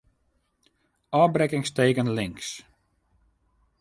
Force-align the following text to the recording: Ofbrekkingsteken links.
Ofbrekkingsteken 1.19 2.09
links. 2.15 2.49